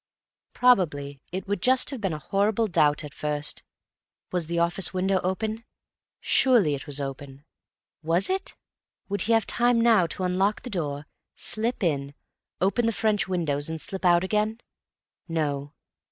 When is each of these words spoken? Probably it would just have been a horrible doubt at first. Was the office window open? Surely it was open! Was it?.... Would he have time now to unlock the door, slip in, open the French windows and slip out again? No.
Probably 0.53 1.21
it 1.31 1.47
would 1.47 1.61
just 1.61 1.91
have 1.91 2.01
been 2.01 2.11
a 2.11 2.17
horrible 2.17 2.65
doubt 2.67 3.03
at 3.03 3.13
first. 3.13 3.61
Was 4.31 4.47
the 4.47 4.57
office 4.57 4.95
window 4.95 5.21
open? 5.23 5.63
Surely 6.19 6.73
it 6.73 6.87
was 6.87 6.99
open! 6.99 7.45
Was 8.01 8.27
it?.... 8.27 8.55
Would 9.09 9.21
he 9.21 9.33
have 9.33 9.45
time 9.45 9.79
now 9.79 10.07
to 10.07 10.23
unlock 10.23 10.63
the 10.63 10.71
door, 10.71 11.05
slip 11.35 11.83
in, 11.83 12.15
open 12.59 12.87
the 12.87 12.91
French 12.93 13.27
windows 13.27 13.69
and 13.69 13.79
slip 13.79 14.03
out 14.03 14.23
again? 14.23 14.61
No. 15.27 15.75